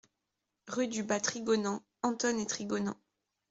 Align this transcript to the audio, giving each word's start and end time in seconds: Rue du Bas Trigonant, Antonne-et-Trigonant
Rue 0.67 0.87
du 0.87 1.03
Bas 1.03 1.19
Trigonant, 1.19 1.83
Antonne-et-Trigonant 2.01 2.97